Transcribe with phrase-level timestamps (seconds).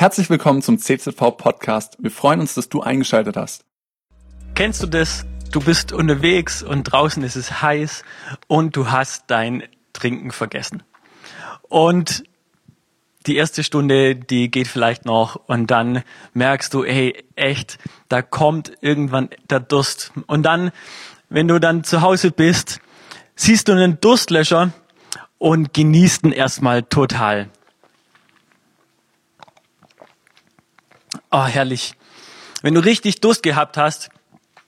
[0.00, 1.96] Herzlich willkommen zum CZV Podcast.
[1.98, 3.64] Wir freuen uns, dass du eingeschaltet hast.
[4.54, 5.26] Kennst du das?
[5.50, 8.04] Du bist unterwegs und draußen ist es heiß
[8.46, 10.84] und du hast dein Trinken vergessen.
[11.62, 12.22] Und
[13.26, 17.78] die erste Stunde, die geht vielleicht noch und dann merkst du, hey, echt,
[18.08, 20.12] da kommt irgendwann der Durst.
[20.28, 20.70] Und dann,
[21.28, 22.80] wenn du dann zu Hause bist,
[23.34, 24.70] siehst du einen Durstlöscher
[25.38, 27.50] und genießt ihn erstmal total.
[31.30, 31.94] Oh, herrlich.
[32.62, 34.10] Wenn du richtig Durst gehabt hast,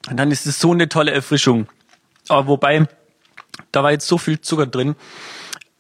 [0.03, 1.69] dann ist es so eine tolle Erfrischung.
[2.29, 2.87] Aber wobei,
[3.73, 4.95] da war jetzt so viel Zucker drin.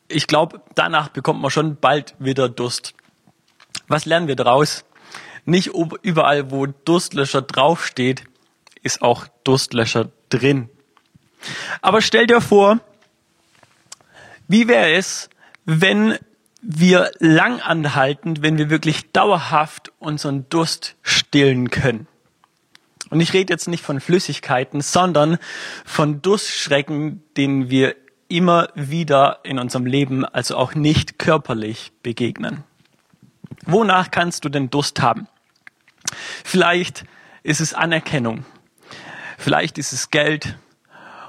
[0.09, 2.95] Ich glaube, danach bekommt man schon bald wieder Durst.
[3.88, 4.85] Was lernen wir daraus?
[5.45, 5.71] Nicht
[6.02, 8.24] überall, wo Durstlöscher draufsteht,
[8.83, 10.69] ist auch Durstlöscher drin.
[11.83, 12.80] Aber stell dir vor,
[14.49, 15.30] wie wäre es,
[15.65, 16.19] wenn
[16.62, 22.06] wir lang anhalten, wenn wir wirklich dauerhaft unseren Durst stillen können.
[23.10, 25.38] Und ich rede jetzt nicht von Flüssigkeiten, sondern
[25.85, 27.96] von Durstschrecken, denen wir
[28.29, 32.63] immer wieder in unserem Leben, also auch nicht körperlich begegnen.
[33.66, 35.26] Wonach kannst du denn Durst haben?
[36.45, 37.04] Vielleicht
[37.42, 38.45] ist es Anerkennung,
[39.38, 40.57] vielleicht ist es Geld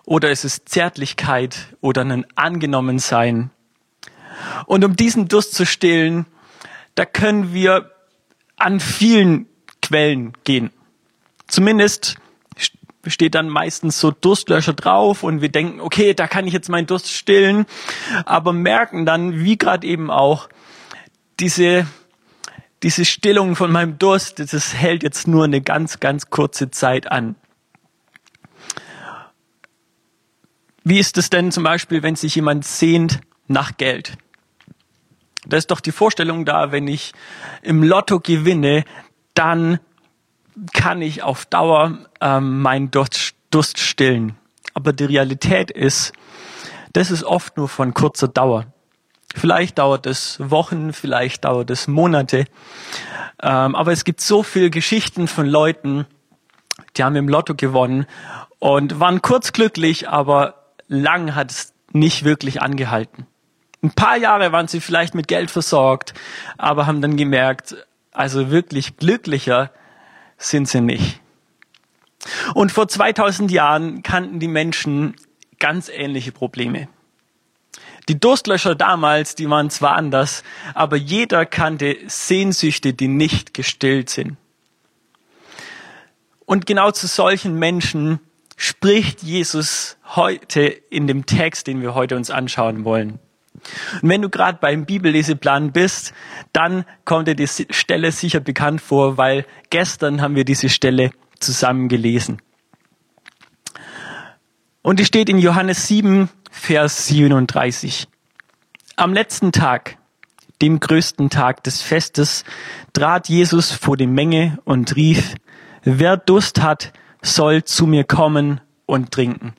[0.05, 3.49] oder ist es Zärtlichkeit oder ein Angenommensein
[4.65, 6.25] und um diesen Durst zu stillen,
[6.95, 7.91] da können wir
[8.57, 9.47] an vielen
[9.81, 10.71] Quellen gehen.
[11.47, 12.17] Zumindest
[13.07, 16.87] steht dann meistens so Durstlöscher drauf und wir denken, okay, da kann ich jetzt meinen
[16.87, 17.65] Durst stillen,
[18.25, 20.49] aber merken dann, wie gerade eben auch,
[21.39, 21.87] diese,
[22.83, 27.35] diese Stillung von meinem Durst, das hält jetzt nur eine ganz, ganz kurze Zeit an.
[30.83, 34.17] Wie ist es denn zum Beispiel, wenn sich jemand sehnt nach Geld?
[35.45, 37.13] Da ist doch die Vorstellung da, wenn ich
[37.61, 38.83] im Lotto gewinne,
[39.33, 39.79] dann
[40.73, 44.37] kann ich auf Dauer ähm, meinen Durst, Durst stillen.
[44.73, 46.13] Aber die Realität ist,
[46.93, 48.65] das ist oft nur von kurzer Dauer.
[49.35, 52.45] Vielleicht dauert es Wochen, vielleicht dauert es Monate.
[53.41, 56.05] Ähm, aber es gibt so viele Geschichten von Leuten,
[56.97, 58.05] die haben im Lotto gewonnen
[58.59, 63.25] und waren kurz glücklich, aber lang hat es nicht wirklich angehalten.
[63.83, 66.13] Ein paar Jahre waren sie vielleicht mit Geld versorgt,
[66.57, 67.75] aber haben dann gemerkt,
[68.11, 69.71] also wirklich glücklicher
[70.37, 71.19] sind sie nicht.
[72.53, 75.15] Und vor 2000 Jahren kannten die Menschen
[75.59, 76.87] ganz ähnliche Probleme.
[78.07, 80.43] Die Durstlöscher damals, die waren zwar anders,
[80.73, 84.37] aber jeder kannte Sehnsüchte, die nicht gestillt sind.
[86.45, 88.19] Und genau zu solchen Menschen
[88.57, 93.19] spricht Jesus heute in dem Text, den wir heute uns anschauen wollen.
[94.01, 96.13] Und wenn du gerade beim Bibelleseplan bist,
[96.53, 101.87] dann kommt dir die Stelle sicher bekannt vor, weil gestern haben wir diese Stelle zusammen
[101.87, 102.41] gelesen.
[104.81, 108.07] Und die steht in Johannes 7, Vers 37.
[108.95, 109.97] Am letzten Tag,
[110.61, 112.43] dem größten Tag des Festes,
[112.93, 115.35] trat Jesus vor die Menge und rief,
[115.83, 119.53] wer Durst hat, soll zu mir kommen und trinken.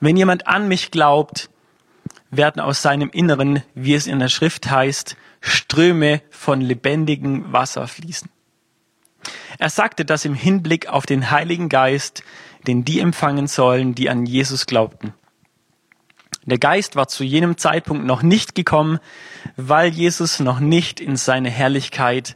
[0.00, 1.50] Wenn jemand an mich glaubt,
[2.30, 8.30] werden aus seinem Inneren, wie es in der Schrift heißt, Ströme von lebendigem Wasser fließen.
[9.58, 12.22] Er sagte das im Hinblick auf den Heiligen Geist,
[12.66, 15.14] den die empfangen sollen, die an Jesus glaubten.
[16.44, 18.98] Der Geist war zu jenem Zeitpunkt noch nicht gekommen,
[19.56, 22.34] weil Jesus noch nicht in seine Herrlichkeit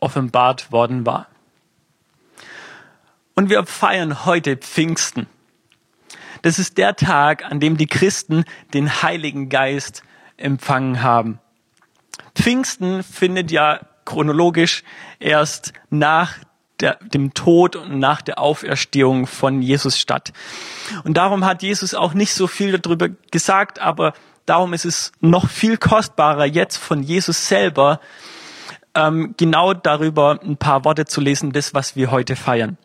[0.00, 1.28] offenbart worden war.
[3.34, 5.26] Und wir feiern heute Pfingsten.
[6.42, 8.44] Das ist der Tag, an dem die Christen
[8.74, 10.02] den Heiligen Geist
[10.36, 11.38] empfangen haben.
[12.34, 14.82] Pfingsten findet ja chronologisch
[15.20, 16.34] erst nach
[16.80, 20.32] der, dem Tod und nach der Auferstehung von Jesus statt.
[21.04, 24.14] Und darum hat Jesus auch nicht so viel darüber gesagt, aber
[24.46, 28.00] darum ist es noch viel kostbarer, jetzt von Jesus selber
[28.94, 32.76] ähm, genau darüber ein paar Worte zu lesen, das, was wir heute feiern.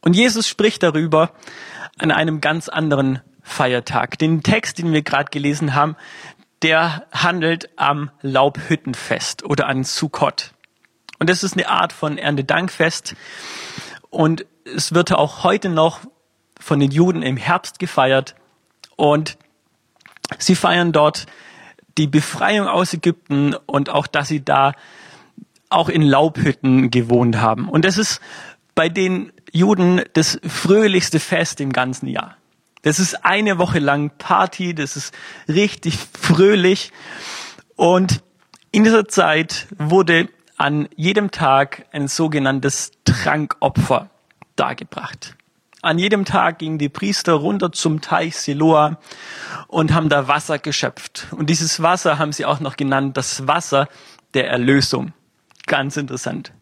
[0.00, 1.32] Und Jesus spricht darüber,
[1.98, 4.18] an einem ganz anderen Feiertag.
[4.18, 5.96] Den Text, den wir gerade gelesen haben,
[6.62, 10.52] der handelt am Laubhüttenfest oder an Sukkot.
[11.18, 13.14] Und das ist eine Art von Erntedankfest.
[14.10, 16.00] Und es wird auch heute noch
[16.58, 18.34] von den Juden im Herbst gefeiert.
[18.96, 19.38] Und
[20.38, 21.26] sie feiern dort
[21.98, 24.72] die Befreiung aus Ägypten und auch, dass sie da
[25.70, 27.68] auch in Laubhütten gewohnt haben.
[27.68, 28.20] Und das ist
[28.76, 32.36] bei den Juden das fröhlichste Fest im ganzen Jahr.
[32.82, 35.12] Das ist eine Woche lang Party, das ist
[35.48, 36.92] richtig fröhlich.
[37.74, 38.22] Und
[38.76, 40.28] In dieser Zeit wurde
[40.58, 44.10] an jedem Tag ein sogenanntes Trankopfer
[44.54, 45.34] dargebracht.
[45.80, 48.98] An jedem Tag gingen die Priester runter zum Teich Siloa
[49.68, 51.26] und haben da Wasser geschöpft.
[51.30, 53.88] Und dieses Wasser haben sie auch noch genannt, das Wasser
[54.34, 55.14] der Erlösung.
[55.66, 56.52] Ganz interessant.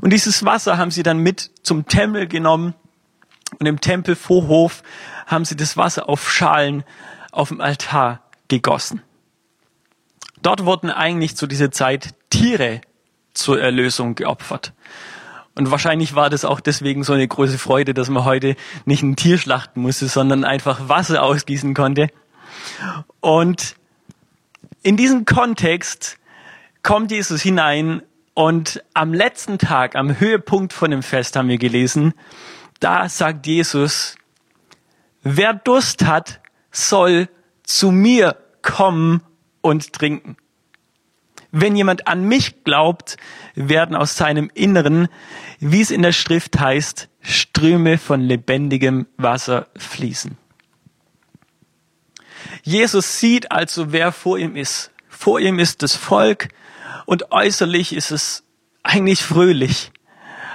[0.00, 2.74] Und dieses Wasser haben sie dann mit zum Tempel genommen
[3.58, 4.82] und im Tempelvorhof
[5.26, 6.84] haben sie das Wasser auf Schalen
[7.32, 9.02] auf dem Altar gegossen.
[10.42, 12.80] Dort wurden eigentlich zu dieser Zeit Tiere
[13.34, 14.72] zur Erlösung geopfert.
[15.54, 19.16] Und wahrscheinlich war das auch deswegen so eine große Freude, dass man heute nicht ein
[19.16, 22.08] Tier schlachten musste, sondern einfach Wasser ausgießen konnte.
[23.20, 23.74] Und
[24.82, 26.18] in diesen Kontext
[26.82, 28.02] kommt Jesus hinein
[28.36, 32.12] und am letzten Tag, am Höhepunkt von dem Fest haben wir gelesen,
[32.80, 34.16] da sagt Jesus,
[35.22, 37.30] wer Durst hat, soll
[37.62, 39.22] zu mir kommen
[39.62, 40.36] und trinken.
[41.50, 43.16] Wenn jemand an mich glaubt,
[43.54, 45.08] werden aus seinem Inneren,
[45.58, 50.36] wie es in der Schrift heißt, Ströme von lebendigem Wasser fließen.
[52.62, 54.90] Jesus sieht also, wer vor ihm ist.
[55.08, 56.50] Vor ihm ist das Volk
[57.06, 58.44] und äußerlich ist es
[58.82, 59.92] eigentlich fröhlich.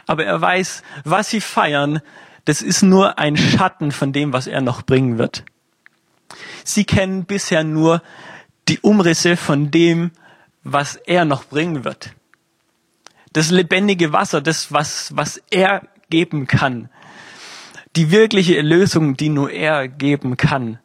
[0.05, 2.01] Aber er weiß, was sie feiern,
[2.45, 5.43] das ist nur ein Schatten von dem, was er noch bringen wird.
[6.63, 8.01] Sie kennen bisher nur
[8.67, 10.11] die Umrisse von dem,
[10.63, 12.11] was er noch bringen wird.
[13.33, 16.89] Das lebendige Wasser, das, was, was er geben kann.
[17.95, 20.79] Die wirkliche Erlösung, die nur er geben kann.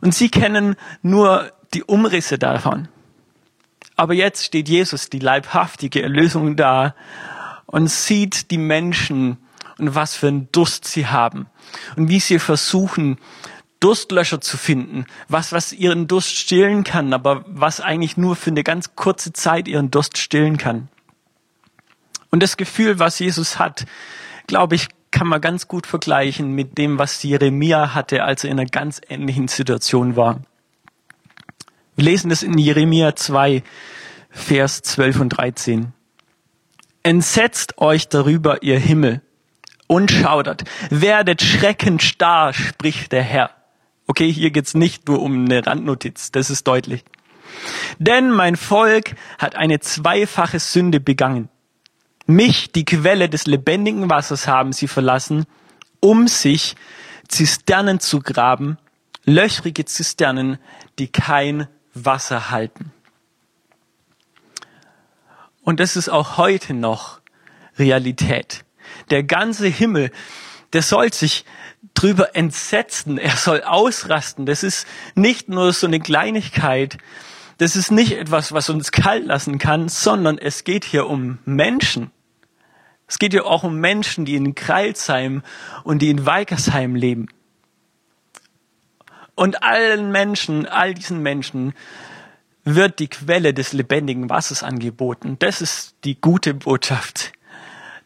[0.00, 2.88] Und sie kennen nur die Umrisse davon.
[4.00, 6.94] Aber jetzt steht Jesus, die leibhaftige Erlösung da
[7.66, 9.36] und sieht die Menschen
[9.76, 11.48] und was für einen Durst sie haben
[11.96, 13.18] und wie sie versuchen,
[13.78, 18.64] Durstlöscher zu finden, was, was ihren Durst stillen kann, aber was eigentlich nur für eine
[18.64, 20.88] ganz kurze Zeit ihren Durst stillen kann.
[22.30, 23.84] Und das Gefühl, was Jesus hat,
[24.46, 28.60] glaube ich, kann man ganz gut vergleichen mit dem, was Jeremia hatte, als er in
[28.60, 30.40] einer ganz ähnlichen Situation war.
[31.96, 33.62] Wir lesen das in Jeremia 2,
[34.30, 35.92] Vers 12 und 13.
[37.02, 39.22] Entsetzt euch darüber, ihr Himmel,
[39.86, 40.64] und schaudert.
[40.90, 43.50] Werdet schreckend starr, spricht der Herr.
[44.06, 47.04] Okay, hier geht's nicht nur um eine Randnotiz, das ist deutlich.
[47.98, 51.48] Denn mein Volk hat eine zweifache Sünde begangen.
[52.26, 55.44] Mich, die Quelle des lebendigen Wassers, haben sie verlassen,
[55.98, 56.76] um sich
[57.28, 58.78] Zisternen zu graben,
[59.24, 60.58] löchrige Zisternen,
[60.98, 62.92] die kein Wasser halten.
[65.62, 67.20] Und das ist auch heute noch
[67.78, 68.64] Realität.
[69.10, 70.10] Der ganze Himmel,
[70.72, 71.44] der soll sich
[71.94, 74.46] drüber entsetzen, er soll ausrasten.
[74.46, 76.98] Das ist nicht nur so eine Kleinigkeit,
[77.58, 82.10] das ist nicht etwas, was uns kalt lassen kann, sondern es geht hier um Menschen.
[83.06, 85.42] Es geht hier auch um Menschen, die in Kreilsheim
[85.84, 87.26] und die in Weikersheim leben.
[89.40, 91.72] Und allen Menschen, all diesen Menschen
[92.64, 95.36] wird die Quelle des lebendigen Wassers angeboten.
[95.38, 97.32] Das ist die gute Botschaft.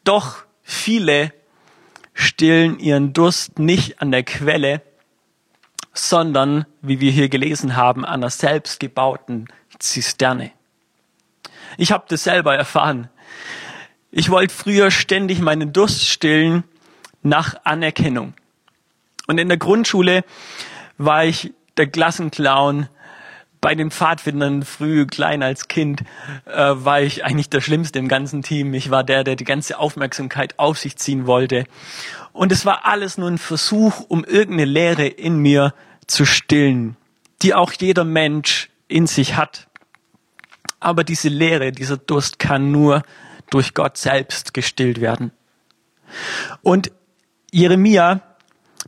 [0.05, 1.33] Doch viele
[2.13, 4.81] stillen ihren Durst nicht an der Quelle,
[5.93, 9.49] sondern, wie wir hier gelesen haben, an der selbstgebauten
[9.81, 10.53] Zisterne.
[11.79, 13.11] Ich habe das selber erfahren.
[14.13, 16.63] Ich wollte früher ständig meinen Durst stillen
[17.25, 18.35] nach Anerkennung.
[19.27, 20.23] Und in der Grundschule
[20.99, 22.89] war ich der Klassenclown,
[23.65, 26.03] bei den Pfadfindern früh, klein als Kind,
[26.45, 28.75] äh, war ich eigentlich der Schlimmste im ganzen Team.
[28.75, 31.65] Ich war der, der die ganze Aufmerksamkeit auf sich ziehen wollte.
[32.35, 35.73] Und es war alles nur ein Versuch, um irgendeine Leere in mir
[36.07, 36.99] zu stillen,
[37.41, 39.67] die auch jeder Mensch in sich hat.
[40.79, 43.03] Aber diese Leere, dieser Durst kann nur
[43.49, 45.33] durch Gott selbst gestillt werden.
[46.61, 46.93] Und
[47.51, 48.21] Jeremia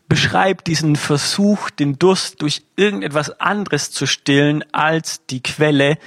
[0.08, 5.98] beschreibt diesen Versuch, den Durst durch irgendetwas anderes zu stillen als die Quelle,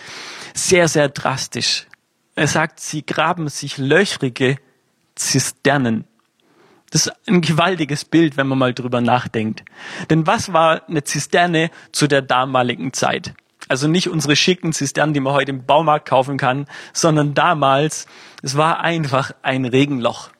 [0.54, 1.86] sehr, sehr drastisch.
[2.36, 4.58] Er sagt, sie graben sich löchrige
[5.16, 6.06] Zisternen.
[6.92, 9.64] Das ist ein gewaltiges Bild, wenn man mal drüber nachdenkt.
[10.10, 13.34] Denn was war eine Zisterne zu der damaligen Zeit?
[13.68, 18.08] Also nicht unsere schicken Zisternen, die man heute im Baumarkt kaufen kann, sondern damals,
[18.42, 20.32] es war einfach ein Regenloch.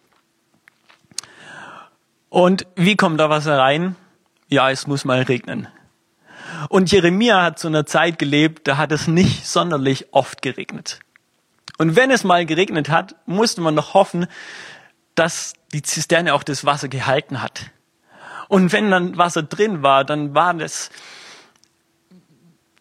[2.30, 3.96] Und wie kommt da Wasser rein?
[4.48, 5.68] Ja, es muss mal regnen.
[6.70, 11.00] Und Jeremia hat zu einer Zeit gelebt, da hat es nicht sonderlich oft geregnet.
[11.78, 14.28] Und wenn es mal geregnet hat, musste man noch hoffen,
[15.16, 17.72] dass die Zisterne auch das Wasser gehalten hat.
[18.48, 20.90] Und wenn dann Wasser drin war, dann war das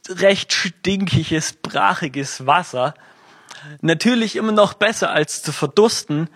[0.09, 2.95] recht stinkiges, brachiges Wasser.
[3.83, 6.29] Natürlich immer noch besser als zu verdursten,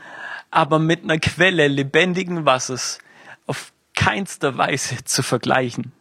[0.53, 2.99] aber mit einer Quelle lebendigen Wassers
[3.47, 5.93] auf keinster Weise zu vergleichen.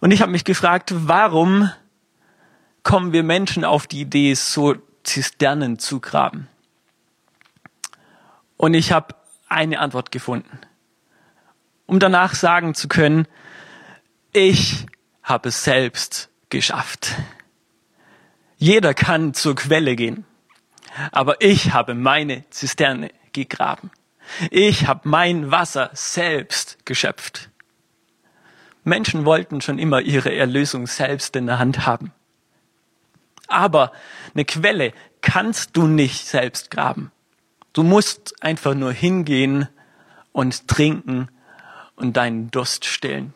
[0.00, 1.70] Und ich habe mich gefragt, warum
[2.82, 6.48] kommen wir Menschen auf die Idee, so Zisternen zu graben?
[8.58, 9.14] Und ich habe
[9.48, 10.60] eine Antwort gefunden,
[11.86, 13.26] um danach sagen zu können,
[14.32, 14.86] ich
[15.22, 17.14] habe es selbst geschafft.
[18.58, 20.26] Jeder kann zur Quelle gehen,
[21.12, 23.90] aber ich habe meine Zisterne gegraben.
[24.50, 27.50] Ich habe mein Wasser selbst geschöpft.
[28.84, 32.12] Menschen wollten schon immer ihre Erlösung selbst in der Hand haben.
[33.48, 33.92] Aber
[34.34, 37.10] eine Quelle kannst du nicht selbst graben.
[37.72, 39.68] Du musst einfach nur hingehen
[40.32, 41.28] und trinken
[41.96, 43.32] und deinen Durst stillen.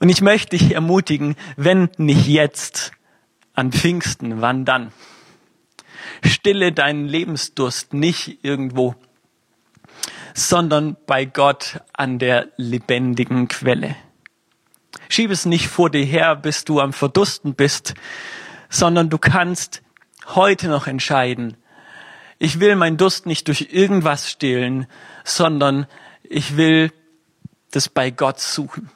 [0.00, 2.92] Und ich möchte dich ermutigen, wenn nicht jetzt,
[3.54, 4.92] an Pfingsten, wann dann?
[6.24, 8.94] Stille deinen Lebensdurst nicht irgendwo,
[10.34, 13.96] sondern bei Gott an der lebendigen Quelle.
[15.08, 17.94] Schieb es nicht vor dir her, bis du am Verdursten bist,
[18.68, 19.82] sondern du kannst
[20.34, 21.56] heute noch entscheiden,
[22.38, 24.88] ich will meinen Durst nicht durch irgendwas stillen,
[25.22, 25.86] sondern
[26.24, 26.92] ich will
[27.70, 28.90] das bei Gott suchen.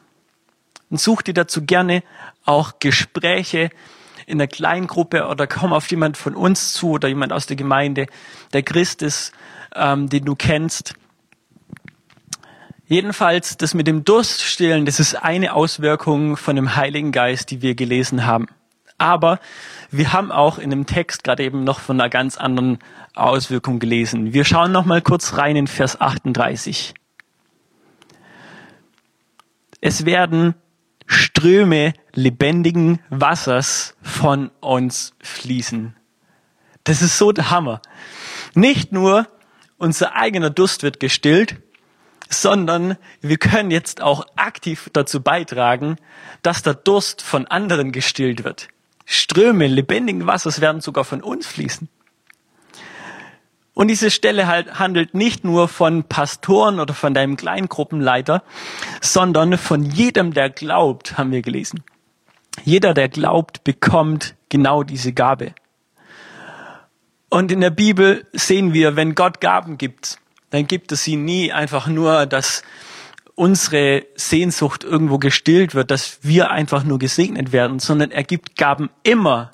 [0.90, 2.02] Und such dir dazu gerne
[2.44, 3.70] auch Gespräche
[4.26, 8.06] in der Kleingruppe oder komm auf jemand von uns zu oder jemand aus der Gemeinde,
[8.52, 9.32] der Christ ist,
[9.74, 10.94] ähm, den du kennst.
[12.88, 17.74] Jedenfalls, das mit dem Durststillen, das ist eine Auswirkung von dem Heiligen Geist, die wir
[17.74, 18.46] gelesen haben.
[18.98, 19.40] Aber
[19.90, 22.78] wir haben auch in dem Text gerade eben noch von einer ganz anderen
[23.14, 24.32] Auswirkung gelesen.
[24.32, 26.94] Wir schauen noch mal kurz rein in Vers 38.
[29.80, 30.54] Es werden
[31.06, 35.94] Ströme lebendigen Wassers von uns fließen.
[36.84, 37.82] Das ist so der Hammer.
[38.54, 39.28] Nicht nur
[39.76, 41.56] unser eigener Durst wird gestillt,
[42.30, 45.96] sondern wir können jetzt auch aktiv dazu beitragen,
[46.42, 48.68] dass der Durst von anderen gestillt wird.
[49.04, 51.88] Ströme lebendigen Wassers werden sogar von uns fließen.
[53.74, 58.42] Und diese Stelle halt handelt nicht nur von Pastoren oder von deinem Kleingruppenleiter,
[59.02, 61.84] sondern von jedem, der glaubt, haben wir gelesen.
[62.64, 65.54] Jeder, der glaubt, bekommt genau diese Gabe.
[67.28, 70.18] Und in der Bibel sehen wir, wenn Gott Gaben gibt,
[70.50, 72.62] dann gibt es sie nie einfach nur, dass
[73.34, 78.90] unsere Sehnsucht irgendwo gestillt wird, dass wir einfach nur gesegnet werden, sondern er gibt Gaben
[79.02, 79.50] immer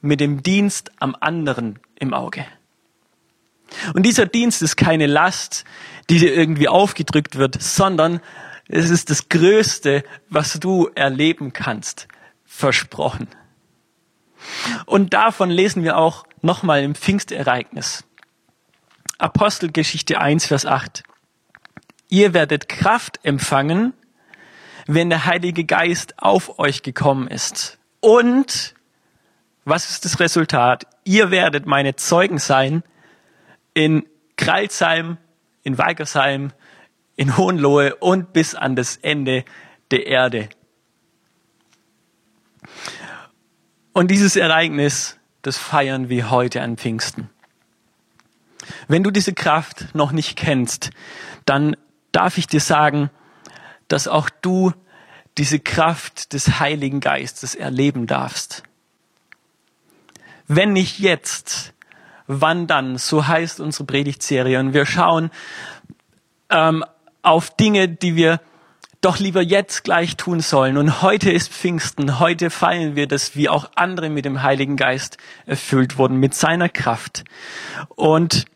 [0.00, 2.44] mit dem Dienst am anderen im Auge.
[3.94, 5.64] Und dieser Dienst ist keine Last,
[6.10, 8.20] die dir irgendwie aufgedrückt wird, sondern
[8.68, 12.08] es ist das Größte, was du erleben kannst.
[12.48, 13.28] Versprochen.
[14.86, 18.04] Und davon lesen wir auch nochmal im Pfingstereignis.
[19.18, 21.04] Apostelgeschichte 1, Vers 8.
[22.08, 23.92] Ihr werdet Kraft empfangen,
[24.86, 27.78] wenn der Heilige Geist auf euch gekommen ist.
[28.00, 28.74] Und
[29.64, 30.86] was ist das Resultat?
[31.04, 32.82] Ihr werdet meine Zeugen sein
[33.74, 35.18] in Kralsheim,
[35.62, 36.52] in Weigersheim,
[37.14, 39.44] in Hohenlohe und bis an das Ende
[39.90, 40.48] der Erde.
[43.98, 47.30] Und dieses Ereignis, das feiern wir heute an Pfingsten.
[48.86, 50.90] Wenn du diese Kraft noch nicht kennst,
[51.46, 51.76] dann
[52.12, 53.10] darf ich dir sagen,
[53.88, 54.72] dass auch du
[55.36, 58.62] diese Kraft des Heiligen Geistes erleben darfst.
[60.46, 61.74] Wenn nicht jetzt,
[62.28, 62.98] wann dann?
[62.98, 64.60] So heißt unsere Predigtserie.
[64.60, 65.32] Und wir schauen
[66.50, 66.84] ähm,
[67.22, 68.40] auf Dinge, die wir
[69.00, 70.76] doch lieber jetzt gleich tun sollen.
[70.76, 72.18] Und heute ist Pfingsten.
[72.18, 76.68] Heute feiern wir, dass wir auch andere mit dem Heiligen Geist erfüllt wurden, mit seiner
[76.68, 77.24] Kraft.
[77.94, 78.46] Und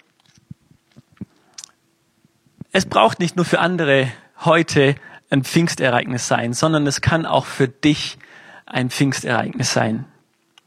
[2.72, 4.96] es braucht nicht nur für andere heute
[5.30, 8.18] ein Pfingstereignis sein, sondern es kann auch für dich
[8.66, 10.06] ein Pfingstereignis sein.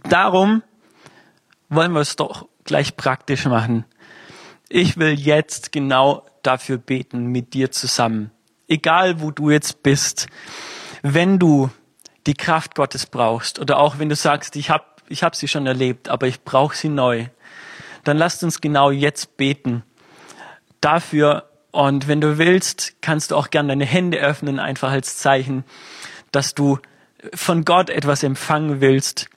[0.04, 0.64] Darum
[1.70, 3.86] wollen wir es doch gleich praktisch machen.
[4.70, 8.32] Ich will jetzt genau dafür beten mit dir zusammen.
[8.68, 10.28] Egal wo du jetzt bist,
[11.02, 11.70] wenn du
[12.26, 15.68] die Kraft Gottes brauchst oder auch wenn du sagst, ich habe ich hab sie schon
[15.68, 17.28] erlebt, aber ich brauche sie neu,
[18.04, 19.84] dann lasst uns genau jetzt beten
[20.82, 21.50] dafür.
[21.72, 25.64] Und wenn du willst, kannst du auch gerne deine Hände öffnen, einfach als Zeichen,
[26.32, 26.80] dass du
[27.34, 29.30] von Gott etwas empfangen willst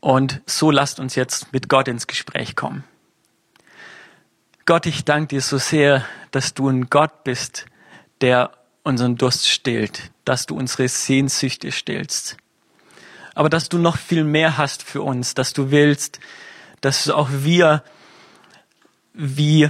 [0.00, 2.84] und so lasst uns jetzt mit Gott ins Gespräch kommen.
[4.64, 7.66] Gott, ich danke dir so sehr, dass du ein Gott bist,
[8.20, 8.50] der
[8.82, 12.36] unseren Durst stillt, dass du unsere Sehnsüchte stillst.
[13.34, 16.20] Aber dass du noch viel mehr hast für uns, dass du willst,
[16.80, 17.82] dass auch wir
[19.12, 19.68] wie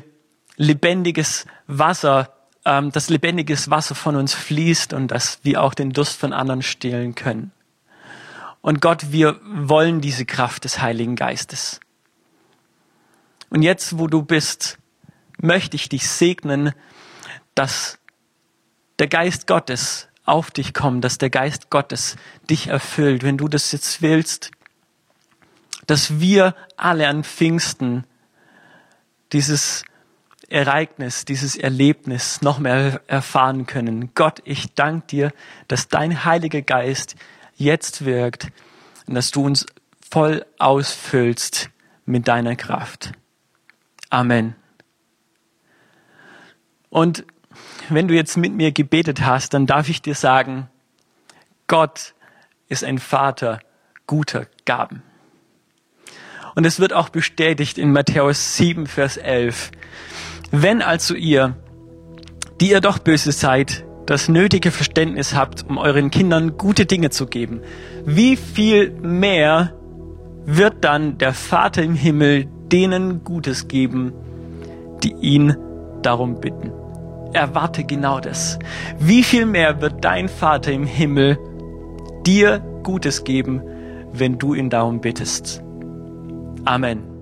[0.56, 2.32] lebendiges Wasser,
[2.64, 6.62] ähm, dass lebendiges Wasser von uns fließt und dass wir auch den Durst von anderen
[6.62, 7.52] stillen können.
[8.60, 11.80] Und Gott, wir wollen diese Kraft des Heiligen Geistes.
[13.48, 14.78] Und jetzt, wo du bist,
[15.40, 16.72] möchte ich dich segnen,
[17.54, 17.98] dass
[18.98, 22.16] der Geist Gottes auf dich kommt, dass der Geist Gottes
[22.50, 24.50] dich erfüllt, wenn du das jetzt willst,
[25.86, 28.04] dass wir alle an Pfingsten
[29.32, 29.84] dieses
[30.48, 34.10] Ereignis, dieses Erlebnis noch mehr erfahren können.
[34.14, 35.32] Gott, ich danke dir,
[35.68, 37.16] dass dein Heiliger Geist
[37.56, 38.48] jetzt wirkt
[39.06, 39.66] und dass du uns
[40.10, 41.70] voll ausfüllst
[42.04, 43.12] mit deiner Kraft.
[44.10, 44.54] Amen.
[46.90, 47.24] Und
[47.90, 50.68] wenn du jetzt mit mir gebetet hast, dann darf ich dir sagen,
[51.66, 52.14] Gott
[52.68, 53.60] ist ein Vater
[54.06, 55.02] guter Gaben.
[56.54, 59.72] Und es wird auch bestätigt in Matthäus 7, Vers 11.
[60.50, 61.56] Wenn also ihr,
[62.60, 67.26] die ihr doch böse seid, das nötige Verständnis habt, um euren Kindern gute Dinge zu
[67.26, 67.60] geben,
[68.04, 69.74] wie viel mehr
[70.46, 74.12] wird dann der Vater im Himmel denen Gutes geben,
[75.02, 75.56] die ihn
[76.02, 76.72] darum bitten.
[77.36, 78.58] Erwarte genau das.
[78.98, 81.38] Wie viel mehr wird dein Vater im Himmel
[82.26, 83.62] dir Gutes geben,
[84.12, 85.62] wenn du ihn darum bittest?
[86.64, 87.15] Amen.